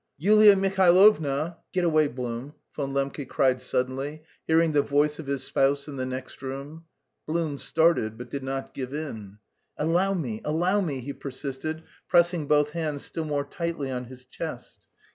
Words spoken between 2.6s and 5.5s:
Von Lembke cried suddenly, hearing the voice of his